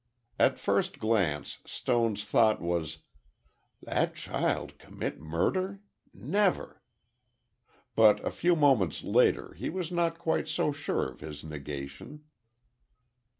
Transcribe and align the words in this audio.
At 0.39 0.57
first 0.57 0.97
glance, 0.97 1.59
Stone's 1.63 2.25
thought 2.25 2.59
was—"That 2.59 4.15
child 4.15 4.79
commit 4.79 5.19
murder? 5.21 5.79
Never!" 6.11 6.81
But 7.95 8.19
a 8.25 8.31
few 8.31 8.55
moments 8.55 9.03
later, 9.03 9.53
he 9.53 9.69
was 9.69 9.91
not 9.91 10.17
quite 10.17 10.47
so 10.47 10.71
sure 10.71 11.07
of 11.07 11.19
his 11.19 11.43
negation. 11.43 12.23